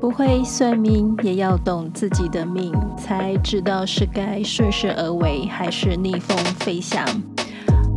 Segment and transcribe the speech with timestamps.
[0.00, 7.04] 不会算命，也要懂自己的命，才知道是该顺势而为，还是逆风飞翔。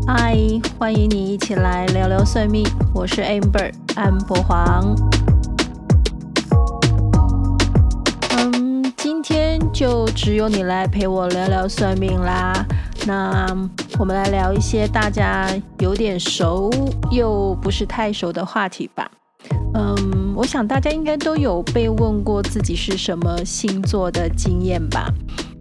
[0.08, 0.36] 嗨，
[0.78, 4.96] 欢迎你一起来聊聊算命，我是 Amber 安博黄。
[8.38, 12.54] 嗯，今天就只有你来陪我聊聊算命啦。
[13.06, 13.46] 那
[14.00, 16.72] 我们来聊一些大家有点熟
[17.12, 19.10] 又不是太熟的话题吧。
[19.74, 25.14] 嗯，我想大家应该都有被问过自己是什么星座的经验吧？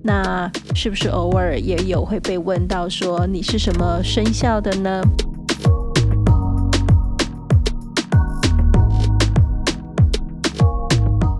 [0.04, 5.02] 那是不是偶尔也有会被问到说你是什么生肖的呢？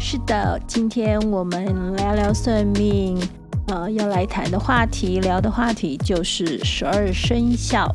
[0.01, 3.17] 是的，今天我们聊聊算命，
[3.69, 7.89] 呃，要来谈的话题，聊的话题就是十二生肖。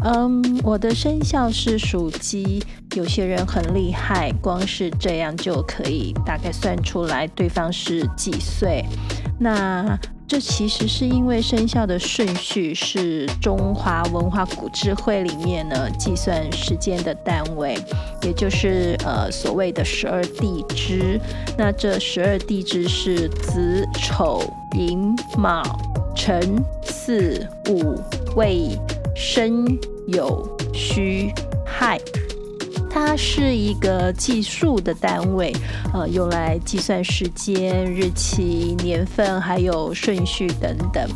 [0.00, 2.62] 嗯，我的生肖是属鸡。
[2.98, 8.84] 有些人很厉害，光是这样就可以大概算出来对方是几岁。
[9.38, 9.96] 那
[10.26, 17.78] 这其实是因为生肖的顺序是中华文化古智慧里面呢计算时间的单位，
[18.22, 21.20] 也就是呃所谓的十二地支。
[21.56, 25.62] 那这十二地支是子丑寅卯
[26.16, 27.94] 辰巳午
[28.34, 28.76] 未。
[29.20, 29.66] 申
[30.12, 31.32] 酉戌
[31.66, 31.98] 亥，
[32.90, 35.52] 它是一个计数的单位，
[35.92, 41.08] 呃，用来计算时间、日期、年份，还有顺序等等。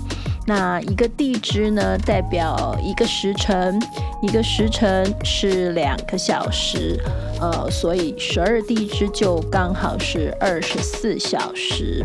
[0.45, 3.81] 那一个地支呢，代表一个时辰，
[4.21, 7.01] 一个时辰是两个小时，
[7.41, 12.05] 呃，所以十二地支就刚好是二十四小时。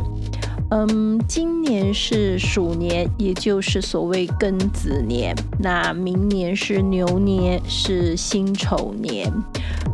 [0.70, 5.34] 嗯，今年是鼠年，也就是所谓庚子年。
[5.60, 9.30] 那明年是牛年，是辛丑年。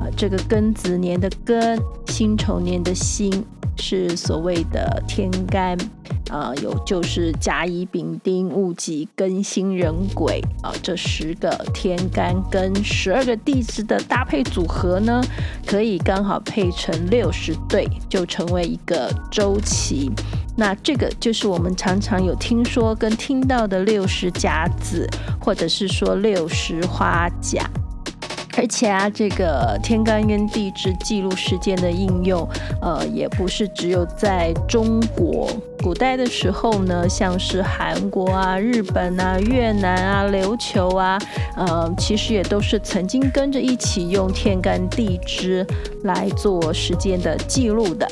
[0.01, 3.45] 啊，这个庚子年的庚，辛丑年的辛，
[3.77, 5.77] 是所谓的天干。
[6.31, 15.21] 啊，有就是甲乙丙丁戊己庚辛壬癸啊，这十个天干跟十二个地支的搭配组合呢，
[15.63, 20.09] 可以刚好配成六十对，就成为一个周期。
[20.55, 25.09] 那这个就是我们常常有听说跟听到的六十甲子，
[25.39, 27.63] 或者是说六十花甲。
[28.55, 32.47] 而且啊，这个天干跟地支记录时间的应用，
[32.83, 35.49] 呃，也不是只有在中国。
[35.81, 41.17] 古代的时候呢，像是韩国啊、日本啊、越南啊、琉球啊，
[41.57, 45.65] 呃，其实也都是曾经跟着一起用天干地支
[46.03, 48.07] 来做时间的记录的。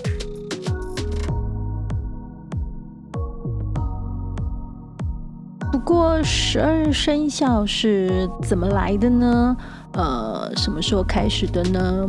[6.24, 9.56] 十二生肖是怎么来的呢？
[9.94, 12.08] 呃，什么时候开始的呢？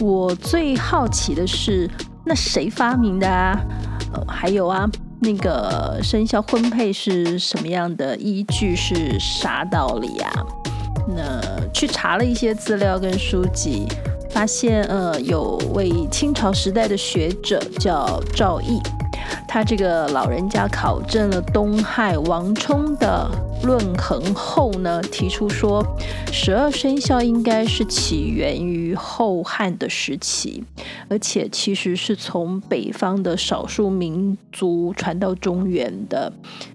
[0.00, 1.88] 我最好奇的是，
[2.24, 3.58] 那谁发明的啊？
[4.12, 8.74] 呃，还有啊，那个生肖婚配是什么样的依据？
[8.74, 10.32] 是啥道理啊？
[11.16, 11.40] 那
[11.72, 13.86] 去查了一些资料跟书籍，
[14.30, 18.80] 发现呃，有位清朝时代的学者叫赵翼。
[19.46, 23.30] 他这个老人家考证了东汉王充的
[23.64, 25.84] 论衡后呢，提出说，
[26.32, 30.64] 十二生肖应该是起源于后汉的时期，
[31.08, 36.32] 而且其实是从北方的少数民族传到中原的。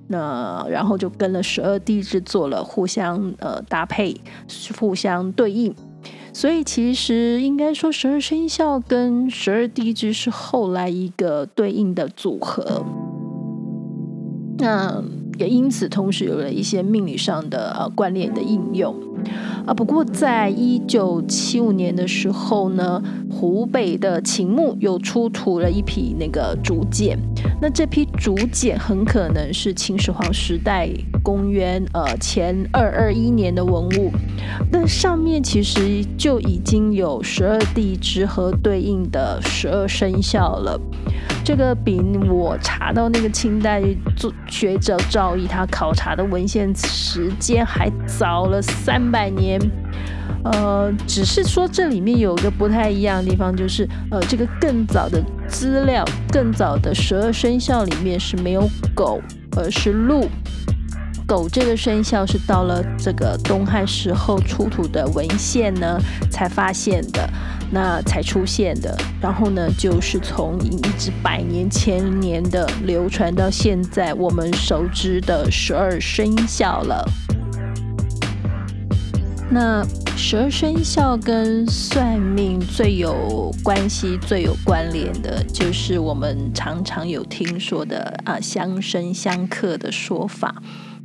[0.09, 4.15] 那然后就跟了十二地支做了互相呃搭配，
[4.79, 5.75] 互相对应。
[6.37, 12.85] 所以其实应该说，十二生肖跟十二地支是后来一个对应的组合。
[14.59, 15.03] 那
[15.39, 18.95] 也因此，同时有了一些命理上的呃关联的应用。
[19.65, 27.17] 啊，不过在一九七五年的时候呢，湖北的秦墓又出土了一批那个竹简。
[27.61, 30.89] 那这批竹简很可能是秦始皇时代，
[31.23, 34.11] 公元呃前二二一年的文物。
[34.71, 40.79] 那上面其实就已经有十二地支和对应的十二生肖了。
[41.43, 43.81] 这个比我查到那个清代
[44.17, 49.59] 做学者赵翼他考察的文献时间还早了三百百年。
[50.43, 59.19] 呃，只是说这里面有一个不太一样的地方，就是呃，这个更早的资料，更早的十二生肖里面是没有狗，
[59.57, 60.29] 而是鹿。
[61.25, 65.99] 狗这个生肖是到了这个东汉时候出土的文献呢
[66.29, 67.27] 才发现的，
[67.71, 68.95] 那才出现的。
[69.19, 77.03] 然后呢，就是从一直百年千年的流传到现在我们熟知的十二生肖了。
[79.49, 79.81] 那
[80.17, 90.53] 十二生肖跟算命最有关系、最有关联的，就是我们常常有听说的啊，相生相克的说法。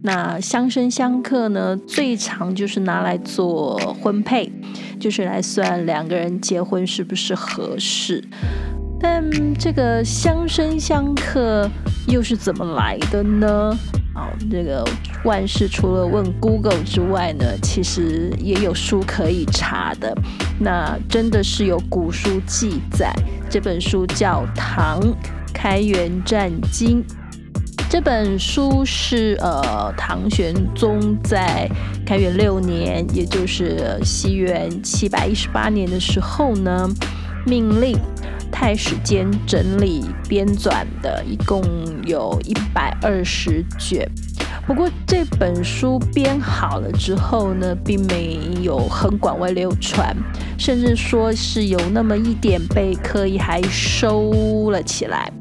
[0.03, 4.51] 那相生相克呢，最常就是拿来做婚配，
[4.99, 8.25] 就是来算两个人结婚是不是合适。
[8.99, 9.25] 但
[9.55, 11.71] 这个相生相克
[12.09, 13.77] 又是怎么来的呢？
[14.15, 14.85] 啊，这个
[15.25, 20.15] 万事除了问 Google 之外呢，其实也有书可以查的。
[20.61, 23.13] 那真的是有古书记载，
[23.49, 25.01] 这本书叫《唐
[25.53, 27.03] 开元战经》。
[27.89, 31.69] 这本书是呃唐玄宗在
[32.07, 36.89] 开元六年，也就是西元七百一十八年的时候呢，
[37.47, 37.99] 命令
[38.53, 41.61] 太史间整理编纂的，一共
[42.05, 44.09] 有一百二十卷。
[44.65, 50.15] 不过这本书编好了之后呢，并没有很广为流传，
[50.57, 55.33] 甚至说是有那么一点被刻意还收了起来。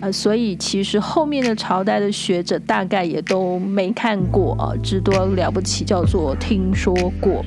[0.00, 7.44] 呃，所以其实后面的朝代的学者大概也都没看过啊，至多了不起叫做听说过。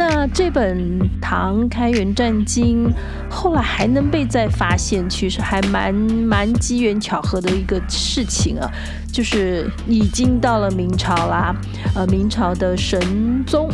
[0.00, 2.88] 那这本《唐开元战经》
[3.28, 8.66] 后来还能被再发现，其实还蛮蛮机缘巧合的一个事情啊，
[9.12, 11.54] 就是已经到了明朝啦。
[11.94, 13.68] 呃，明朝的神宗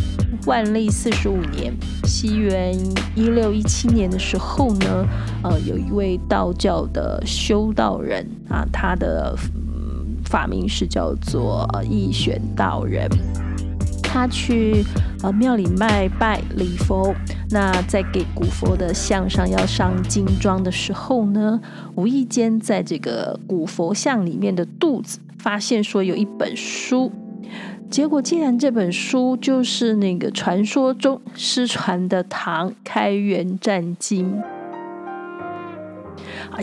[0.46, 2.76] 万历四十五年，西元
[3.14, 5.06] 一六一七年的时候呢，
[5.44, 9.32] 呃，有一位道教的修道人啊，他的
[10.24, 13.08] 法名是叫做义玄道人。
[14.02, 14.82] 他去
[15.26, 17.12] 呃庙里卖拜礼佛，
[17.50, 21.60] 那在给古佛的像上要上金装的时候呢，
[21.96, 27.10] 无意间在这个古佛像里面的肚子发现说有一本书。
[27.90, 34.32] 结果，竟然这本书就是那个传说中失传的《唐开元战经》！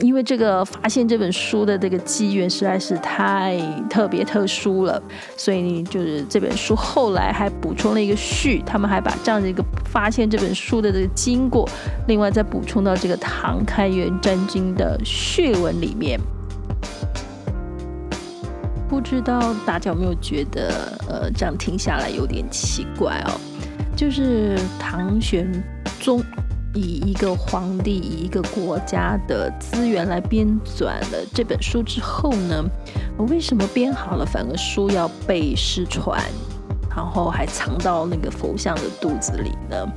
[0.01, 3.57] 因为这个发现这本书的这个机缘实在是太
[3.89, 5.01] 特别特殊了，
[5.37, 11.67] 所以就是这本书后来还补充了一个序，他们还把这样的一个发现这本书的这个经过，
[12.07, 16.19] 另外再补充到这个《唐开元战经》的序文里面。
[18.89, 23.31] 不知道大家有没有觉得，呃，这样听下来有点奇怪哦。
[23.95, 25.47] 就是唐玄
[25.99, 26.23] 宗
[26.73, 32.63] 以一个皇帝、以一个国家的资源来编纂了这本书之后呢，
[33.29, 36.21] 为什么编好了反而书要被失传，
[36.89, 39.87] 然后还藏到那个佛像的肚子里呢？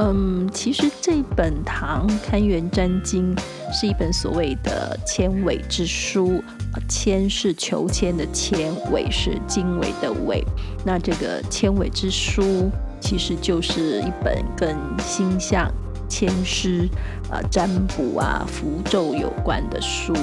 [0.00, 3.34] 嗯，其实这本《唐开元战经》
[3.72, 6.42] 是一本所谓的签纬之书。
[6.88, 10.44] 千是求签的千，纬是经纬的纬。
[10.84, 15.68] 那这个签纬之书，其实就是一本跟星象、
[16.08, 16.88] 签诗、
[17.30, 20.14] 啊占卜啊、符咒有关的书。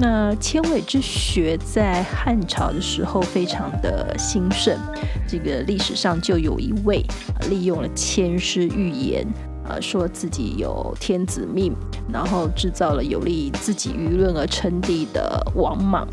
[0.00, 4.78] 那千尾之学在汉朝的时候非常的兴盛，
[5.26, 7.04] 这个历史上就有一位
[7.50, 9.26] 利用了签诗预言。
[9.68, 11.74] 呃，说自己有天子命，
[12.10, 16.08] 然后制造了有利于自己舆论而称帝的王莽。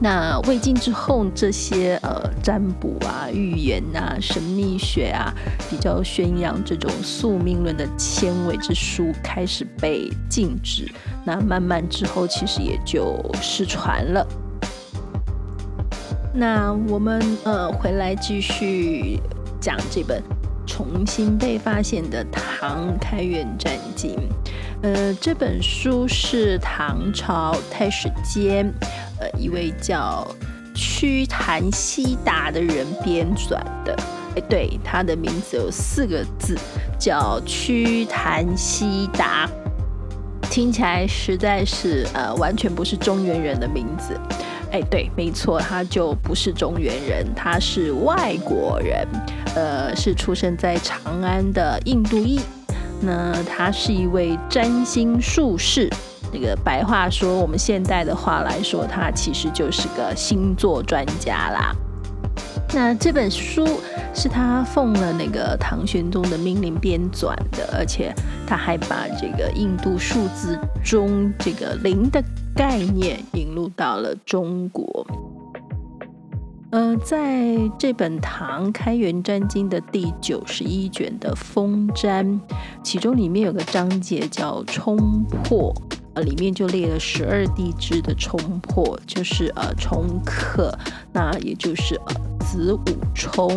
[0.00, 5.32] 那魏晋之后，这些呃占卜啊、预言啊、神秘学啊，
[5.68, 10.90] 比较宣扬这种宿命论的签纬之书开始被禁止。
[11.24, 14.26] 那慢慢之后，其实也就失传了。
[16.32, 19.20] 那我们呃回来继续
[19.60, 20.22] 讲这本。
[20.66, 24.14] 重新被发现的《唐开元战经》，
[24.82, 28.72] 呃，这本书是唐朝太史监，
[29.20, 30.26] 呃，一位叫
[30.74, 33.50] 瞿昙悉达的人编纂
[33.84, 33.96] 的。
[34.36, 36.56] 哎，对，他的名字有四个字，
[36.98, 39.48] 叫瞿昙悉达，
[40.50, 44.18] 听起来实在是呃，完全不是中原人的名字。
[44.72, 49.06] 哎，对，没错，他就不是中原人，他是外国人。
[49.56, 52.40] 呃，是出生在长安的印度裔。
[53.00, 55.90] 那他是一位占星术士。
[56.32, 61.74] 这个白话说，我们现代的话来说，他其实就是个星座专家啦。
[62.72, 63.66] 那这本书
[64.14, 68.14] 是他奉了那个唐玄宗的命令编纂的，而且
[68.46, 72.22] 他还把这个印度数字中这个零的
[72.54, 75.04] 概念引入到了中国。
[76.70, 82.40] 呃，在这本《唐开元占经》的第九十一卷的封占，
[82.84, 85.74] 其中里面有个章节叫冲破，
[86.14, 90.76] 呃，里面就列了十二地支的冲破，就是呃冲克，
[91.12, 92.82] 那也就是呃子午
[93.14, 93.56] 冲、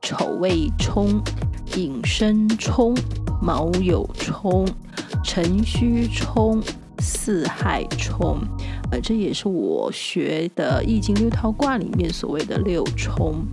[0.00, 1.22] 丑未冲、
[1.76, 2.92] 寅申冲、
[3.40, 4.66] 卯酉冲、
[5.22, 6.60] 辰戌冲、
[6.98, 8.38] 巳亥冲，
[8.90, 13.44] 呃，这也是我学的《易经》六套卦里面所谓的六冲。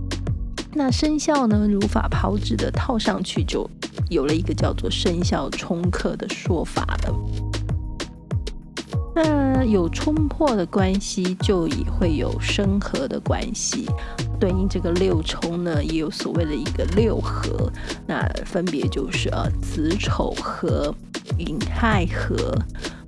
[0.72, 3.68] 那生肖呢，如法炮制的套上去，就
[4.08, 7.49] 有了一个叫做生肖冲克的说法了。
[9.14, 13.86] 那有冲破的关系，就也会有生合的关系。
[14.38, 17.70] 对应这个六冲呢，也有所谓的一个六合，
[18.06, 20.94] 那分别就是呃子丑合、
[21.38, 22.54] 寅亥合、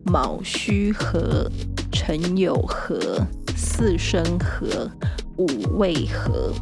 [0.04, 1.50] 卯戌合、
[1.90, 3.25] 辰酉合、
[3.56, 4.90] 巳申合、
[5.38, 5.47] 午
[5.78, 6.52] 未合。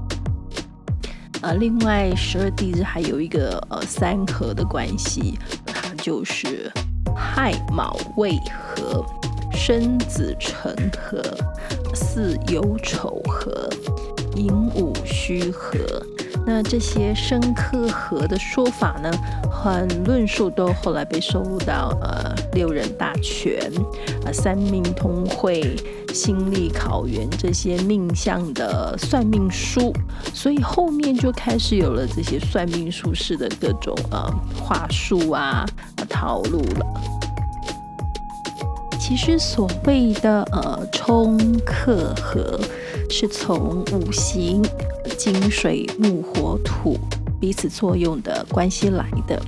[1.41, 6.71] 呃，另外十二地支还有一个呃三合的关系，它就是
[7.17, 8.39] 亥卯未
[8.77, 9.05] 合、
[9.63, 11.21] 申子辰合、
[11.93, 13.69] 巳酉丑合。
[14.35, 15.79] 寅午戌合，
[16.47, 19.11] 那这些生克合的说法呢，
[19.51, 23.61] 很论述都后来被收录到呃六人大全、
[24.25, 25.77] 呃三命通会、
[26.15, 29.93] 星历考源这些命相的算命书，
[30.33, 34.27] 所以后面就开始有了这些算命术士的各种呃
[34.57, 35.67] 话术啊、
[36.09, 37.20] 套路了。
[39.11, 41.37] 其实所谓的呃冲
[41.67, 42.61] 克合。
[43.13, 44.63] 是从五行
[45.19, 46.97] 金水木火土
[47.41, 49.43] 彼此作用的关系来的。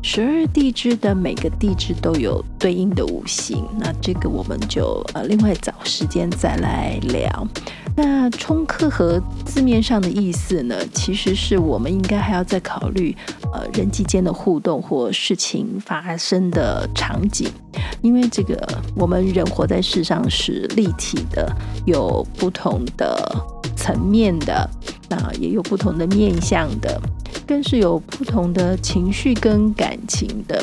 [0.00, 7.48] 十二地支的每个地支都有对应的五行，那这个我们就呃另外找时间再来聊。
[7.96, 13.14] 那冲克合字面上的意思呢，其实是我们应该还要再考虑
[13.52, 17.50] 呃人际间的互动或事情发生的场景，
[18.02, 18.56] 因为这个
[18.94, 21.50] 我们人活在世上是立体的，
[21.86, 23.16] 有不同的
[23.76, 24.68] 层面的，
[25.08, 27.00] 那也有不同的面向的。
[27.46, 30.62] 更是有不同的情绪跟感情的。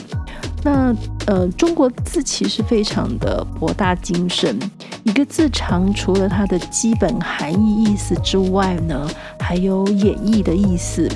[0.64, 4.60] 那呃，中国字其实非常的博大精深，
[5.04, 11.10] 一个字长除了它的基本含义意思之外呢，还有演绎的意思。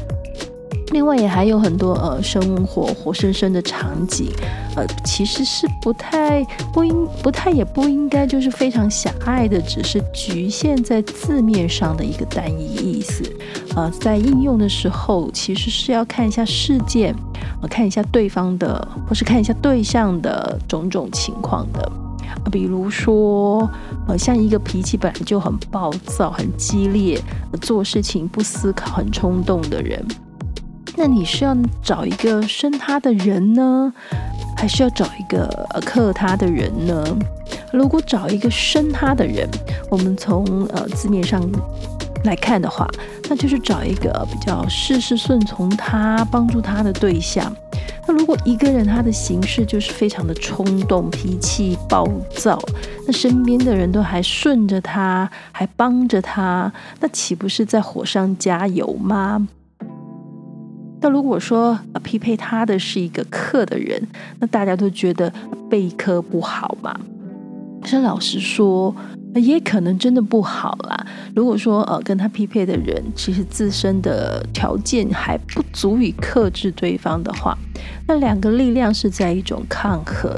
[0.92, 4.32] 另外也还有很多呃生活活生生的场景，
[4.76, 6.44] 呃其实是不太
[6.74, 13.24] 不应不太也不应该就是非常狭隘的，只是局限在字面上的一个单一意思。
[13.76, 17.14] 呃，在应用的时候，其实是要看一下事件，
[17.62, 21.92] 呃，看一下对方的或是看一下对象的种种情况的。
[22.52, 23.70] 比如说
[24.08, 27.22] 呃像一个脾气本来就很暴躁、很激烈，
[27.62, 30.04] 做事情不思考、很冲动的人。
[31.02, 33.94] 那你是要找一个生他的人呢，
[34.58, 35.48] 还是要找一个
[35.86, 37.02] 克他的人呢？
[37.72, 39.48] 如果找一个生他的人，
[39.90, 41.42] 我们从呃字面上
[42.26, 42.86] 来看的话，
[43.30, 47.50] 那就是找一个比较事事顺从他、帮助他的对象。
[48.06, 52.60] 那如果一个人他的行事就是非常的冲动、脾气暴躁，
[53.08, 59.48] 那身边的人都还顺着他，还帮着他，那岂不是在火上加油吗？
[61.02, 64.02] 那如果说匹配他的是一个克的人，
[64.40, 65.32] 那大家都觉得
[65.70, 66.94] 被克不好嘛？
[67.82, 68.94] 可是老实说，
[69.36, 71.06] 也可能真的不好啦。
[71.36, 77.58] 如果说呃跟他匹配的人其实自身的条件还不足以克制对方的话，
[78.08, 80.32] 那两个力量是在一种抗衡，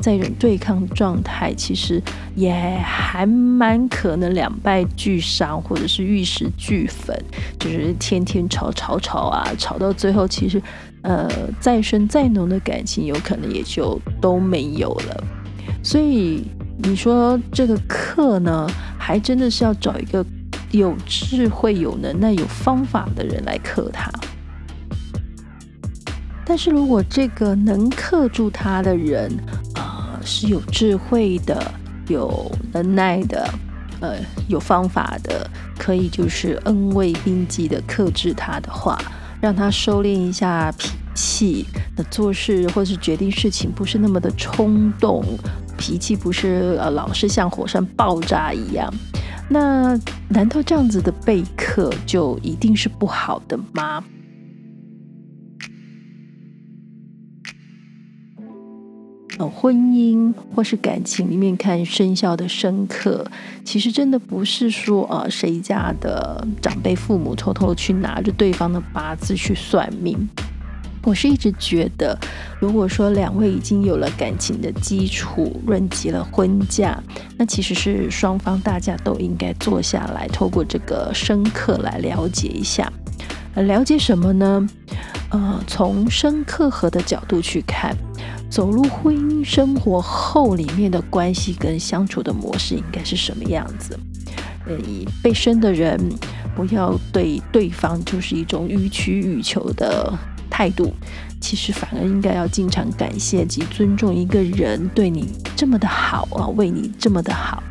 [0.00, 2.02] 在一种对抗状态，其实
[2.34, 2.52] 也
[2.82, 7.14] 还蛮可能两败俱伤，或者是玉石俱焚，
[7.58, 10.60] 就是天天吵吵吵啊，吵到最后，其实
[11.02, 11.28] 呃
[11.60, 15.24] 再深再浓的感情，有可能也就都没有了。
[15.82, 16.44] 所以。
[16.80, 18.66] 你说这个克呢，
[18.98, 20.24] 还真的是要找一个
[20.70, 24.10] 有智慧、有能耐、有方法的人来克他。
[26.44, 29.30] 但是如果这个能克住他的人，
[29.74, 31.62] 呃，是有智慧的、
[32.06, 33.46] 有能耐的、
[34.00, 34.16] 呃，
[34.48, 38.98] 有方法的，可以就是恩威并济的克制他的话，
[39.42, 41.66] 让他收敛一下脾气，
[41.96, 45.22] 那做事或是决定事情不是那么的冲动。
[45.78, 48.92] 脾气不是呃老是像火山爆炸一样，
[49.48, 54.04] 那难道这样子的备课就一定是不好的吗？
[59.38, 63.24] 呃，婚姻或是感情里面看生肖的生克，
[63.64, 70.28] 其实真的不是说呃谁家的长辈父母偷偷去拿着对方的八字去算命。
[71.08, 72.18] 我是一直觉得，
[72.60, 77.02] 如果说两位已经有了感情的基础，论及了婚嫁，
[77.38, 82.92] 那其实是双方大家都应该坐下来，透过这个生克来了解一下。
[83.54, 84.68] 了解什么呢？
[85.30, 87.96] 呃，从生克合的角度去看，
[88.50, 93.98] 走入婚姻生活后，里面的关系跟相处的模式应该是什么样子？
[94.66, 94.76] 呃，
[95.22, 95.98] 被生的人
[96.54, 100.12] 不要对对方就是一种予取予求的
[100.58, 100.92] 态度，
[101.40, 107.62] 其实反而应该要经常感谢及尊重一个人对你这么的好啊，为你这么的好。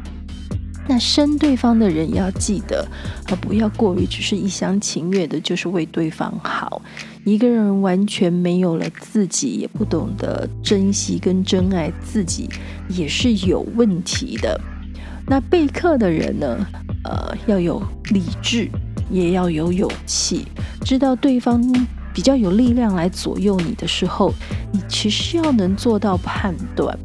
[0.87, 2.87] 那生对方的人要记得，
[3.25, 6.81] 啊，不要过于只是一厢情愿的，就是为对方好。
[7.25, 12.49] 一个人完全没有了自己，也不懂得珍惜跟珍爱自己，
[12.87, 14.57] 也是有问题的。
[15.25, 16.65] 那备课的人呢，
[17.03, 18.69] 呃，要有理智，
[19.11, 20.47] 也要有勇气，
[20.85, 21.61] 知道对方
[22.17, 24.33] 比较有力量来左右你的时候，
[24.71, 26.97] 你其实要能做到判断。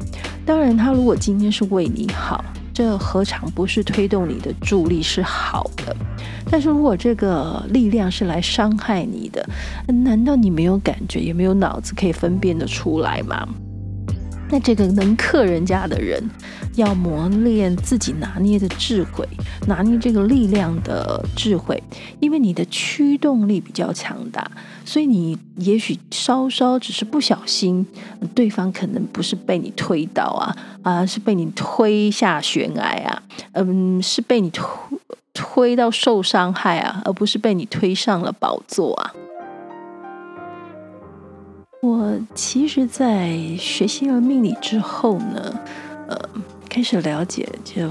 [0.43, 2.43] 当然，他如果今天是为你好。
[2.73, 5.95] 这何尝不是推动你的助力是好的？
[6.49, 9.47] 但是如果这个力量是来伤害你的，
[9.85, 13.47] 难道你没有感觉，也没有脑子可以分辨得出来吗？
[14.53, 16.23] 那这个能克人家的人，
[16.75, 19.27] 要磨练自己拿捏的智慧，
[19.65, 21.81] 拿捏这个力量的智慧，
[22.19, 24.47] 因为你的驱动力比较强大，
[24.85, 27.83] 所以你也许稍稍只是不小心，
[28.35, 34.63] 对方可能不是被你推倒啊，啊，是被你推下悬崖啊，嗯，是被你推
[35.33, 39.11] 推到受伤害啊，而不是被你推上了宝座啊。
[41.83, 45.59] 我其实，在学习了命理之后呢，
[46.07, 46.17] 呃，
[46.69, 47.89] 开始了解，就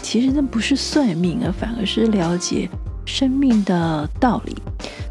[0.00, 2.66] 其实那不是算命啊，反而是了解
[3.04, 4.56] 生命的道理。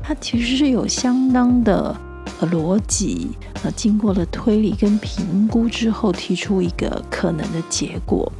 [0.02, 1.96] 它其实是有相当的
[2.42, 3.28] 逻辑，
[3.64, 8.32] 呃，经过了推理跟评估之后，提出一个可能的结果，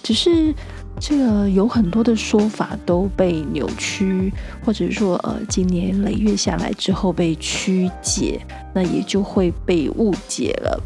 [0.00, 0.54] 只是。
[1.00, 4.32] 这个有很多的说法都被扭曲，
[4.64, 8.40] 或者说呃，今年累月下来之后被曲解，
[8.74, 10.80] 那也就会被误解了。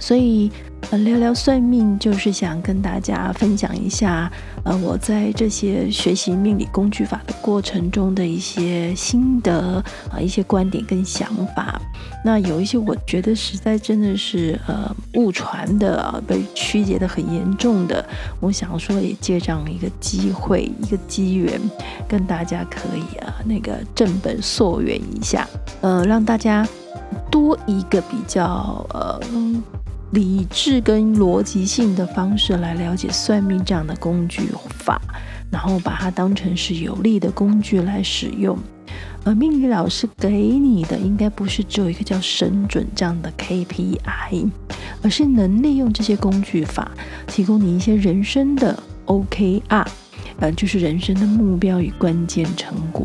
[0.00, 0.50] 所以。
[0.90, 4.30] 呃，聊聊算命，就是想跟大家分享一下，
[4.62, 11.80] 呃，我在这些学习命理工具法的过程中的一些心得啊，一些观点跟想法。
[12.24, 18.04] 那有一些我觉得实在真的是呃误传的啊，被曲解的很严重的，
[18.38, 21.60] 我想说也借这样一个机会，一个机缘，
[22.06, 25.48] 跟大家可以啊那个正本溯源一下，
[25.80, 26.64] 呃，让大家
[27.28, 29.20] 多一个比较呃。
[30.16, 34.48] 理智跟逻辑性的方式来了解算命这样的工具
[34.78, 34.98] 法，
[35.50, 38.58] 然后把它当成是有力的工具来使用。
[39.24, 44.48] 而命理老师给你的应该不是只有一个叫神准这样的 KPI，
[45.02, 46.90] 而是能利用这些工具法，
[47.26, 49.86] 提供你一些人生的 OKR，
[50.40, 53.04] 呃，就是人生的目标与关键成果，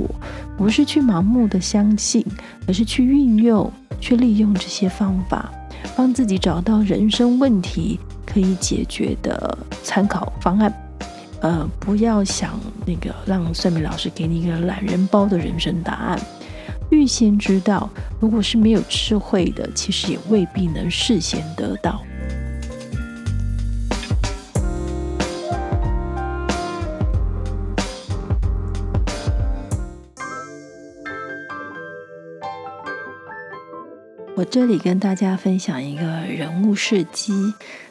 [0.57, 2.25] 不是去盲目的相信，
[2.65, 3.69] 而是去运用、
[3.99, 5.51] 去利用这些方法。
[5.95, 10.73] 帮自己找到人生问题可以解决的参考方案，
[11.41, 16.19] 呃，不要想那个让算命老师给你一个懒人包的人生答案，
[16.89, 17.89] 预先知道，
[18.19, 22.01] 如果是没有智慧的，其实也未必能事先得到。
[34.51, 37.31] 这里跟大家分享一个人物事迹。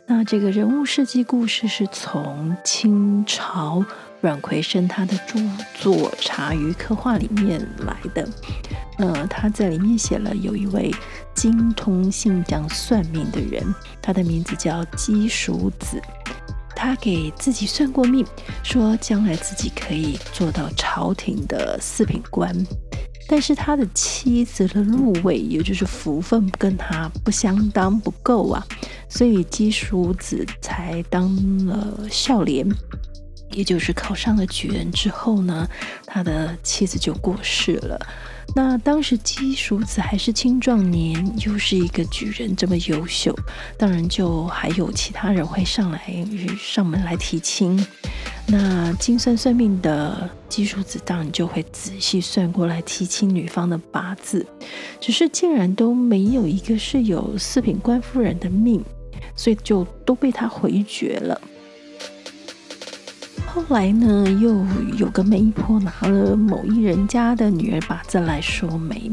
[0.05, 3.83] 那这个人物事迹故事是从清朝
[4.21, 5.41] 阮奎生他的著
[5.75, 8.29] 作《茶余客话》里面来的。
[8.99, 10.95] 呃，他在里面写了有一位
[11.35, 13.65] 精通星象算命的人，
[14.03, 15.99] 他的名字叫姬叔子。
[16.77, 18.23] 他给自己算过命，
[18.63, 22.55] 说将来自己可以做到朝廷的四品官。
[23.33, 28.67] 但是他的妻子的禄位，也就是福分跟他不相当，不够啊，
[29.09, 31.33] 所以姬叔子才当
[31.65, 32.69] 了孝廉，
[33.53, 35.69] 也就是考上了举人之后呢，
[36.07, 37.99] 他的妻子就过世了。
[38.53, 43.33] 那当时姬叔子还是青壮年，又是一个举人，这么优秀，
[43.79, 46.01] 当然就还有其他人会上来
[46.59, 47.87] 上门来提亲。
[48.49, 54.45] 那精算算命的姬叔子当然就会仔细算过来提亲女方的八字，
[55.01, 58.85] 只是竟然都没有一个是有四品官夫人的命，
[59.37, 61.41] 所以就都被他回绝了。
[63.53, 64.65] 后来呢，又
[64.97, 69.11] 有个媒婆拿了某一人家的女儿八字来说媒。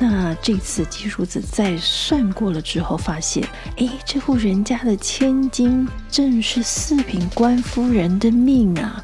[0.00, 9.00] 那这次姬叔子在算过了之后，发现，哎，这户人家的千金正是四品官夫人的命啊！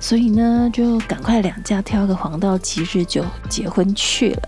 [0.00, 4.42] 所以呢，就赶快两家挑个黄道吉日就结婚去了。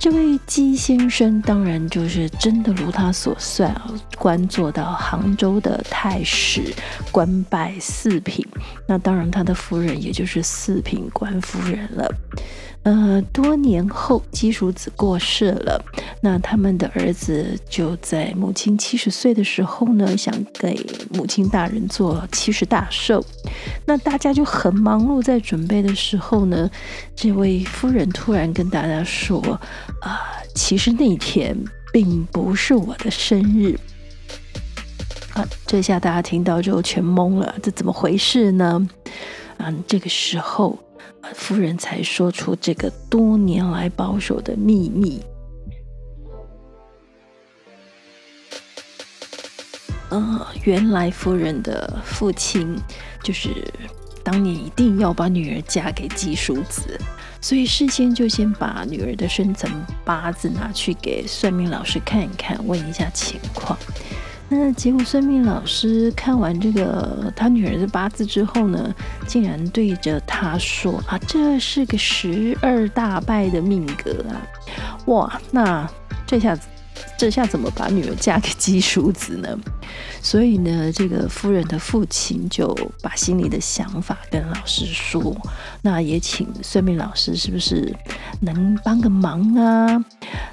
[0.00, 6.74] 这位姬先生当然就是真的如他所算啊，官做到杭州的太史，
[7.12, 8.42] 官拜四品。
[8.86, 12.10] 那当然，他的夫人也就是四品官夫人了。
[12.82, 15.84] 呃，多年后，姬叔子过世了。
[16.22, 20.74] 那他们的儿子就在母亲七十岁的时候呢，想给
[21.12, 23.22] 母亲大人做七十大寿。
[23.84, 26.70] 那大家就很忙碌在准备的时候呢，
[27.14, 29.38] 这位夫人突然跟大家说
[30.00, 30.20] ：“啊、
[30.54, 31.54] 其实那天
[31.92, 33.78] 并不是我的生日。”
[35.36, 38.88] 啊，这下大家听到之后全懵了，这怎么回事呢？
[39.58, 40.78] 嗯，这个时候。
[41.34, 45.22] 夫人才说出这个多年来保守的秘密。
[50.10, 52.76] 呃，原来夫人的父亲
[53.22, 53.50] 就是
[54.24, 56.98] 当年一定要把女儿嫁给姬叔子，
[57.40, 59.70] 所以事先就先把女儿的生辰
[60.04, 63.78] 八字拿去给算命老师看一看，问一下情况。
[64.52, 68.92] 那结果，算命老师看完这个他女儿的八字之后呢，
[69.24, 74.42] 竟然对着他说：“啊，这是个十二大败的命格啊！”
[75.06, 75.88] 哇，那
[76.26, 76.66] 这下子。
[77.20, 79.58] 这下怎么把女儿嫁给姬叔子呢？
[80.22, 85.36] 所以呢，这个夫人的父亲就把心里的想法跟老师说，
[85.82, 87.94] 那也请算命老师是不是
[88.40, 90.02] 能帮个忙啊？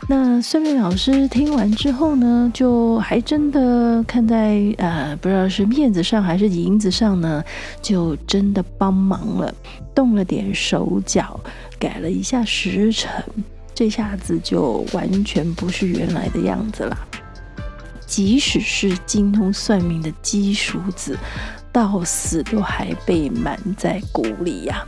[0.10, 7.42] 那算命老师听完之后呢，就还真的看在呃，不知道是面子上还是银子上呢，
[7.82, 9.56] 就真的帮忙了，
[9.96, 11.40] 动了点手脚，
[11.80, 13.10] 改了一下时辰。
[13.78, 16.98] 这下子就完全不是原来的样子了。
[18.08, 21.16] 即使是精通算命的姬叔子，
[21.72, 24.84] 到死都还被瞒在鼓里呀。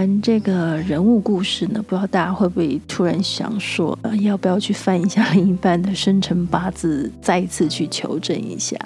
[0.00, 8.78] 完这个人物故事呢，不知道大家会不会突然想说，呃，要不要去翻一下另一半的生辰八字，再一次去求证一下？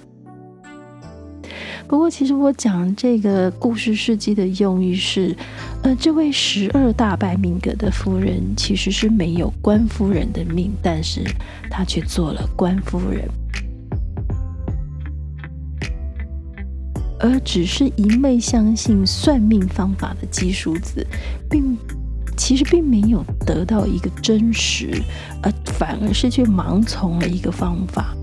[1.87, 5.37] 不过，其实我讲这个故事事迹的用意是，
[5.85, 11.23] 呃，这位十二大败命格的夫人其实是没有官夫人的命，但是
[11.71, 13.29] 她却做了官夫人。
[17.25, 21.07] 而只是一昧相信算命方法的姬叔子，
[21.49, 21.75] 并
[22.37, 25.03] 其实并没有得到一个真实，
[25.43, 28.15] 而反而是去盲从了一个方法。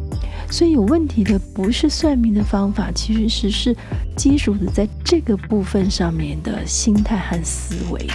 [0.52, 3.76] 所以有问题的不是算命的方法，其实是是
[4.16, 8.06] 姬叔子在这个部分上面的心态和思维。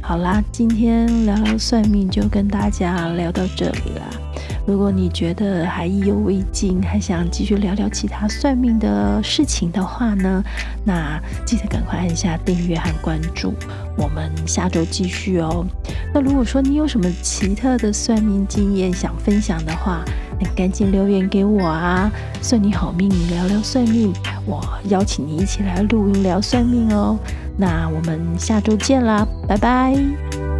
[0.00, 4.21] 好啦，今天聊聊算命就跟大家聊到这里啦。
[4.66, 10.42] 如果你觉得还意犹未尽，还想继续聊聊其他算命的事情的话呢，
[10.84, 13.52] 那记得赶快按下订阅和关注，
[13.96, 15.66] 我们下周继续哦。
[16.14, 20.04] 那如果说你有什么奇特的算命经验想分享的话，
[20.40, 22.10] 那赶紧留言给我啊！
[22.40, 24.12] 算你好命，聊聊算命，
[24.46, 27.18] 我邀请你一起来录音聊算命哦。
[27.56, 30.51] 那我们下周见啦，拜拜。